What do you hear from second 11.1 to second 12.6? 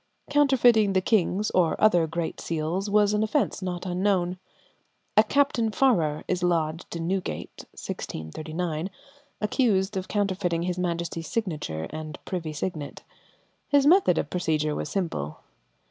signature and privy